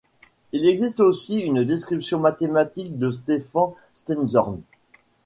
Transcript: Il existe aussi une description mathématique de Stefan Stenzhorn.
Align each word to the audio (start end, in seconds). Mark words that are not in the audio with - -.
Il 0.51 0.65
existe 0.67 0.99
aussi 0.99 1.41
une 1.41 1.63
description 1.63 2.17
mathématique 2.19 2.97
de 2.97 3.11
Stefan 3.11 3.75
Stenzhorn. 3.93 4.63